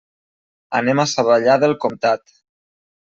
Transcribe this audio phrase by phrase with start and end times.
[0.79, 2.39] Anem a Savallà del Comtat.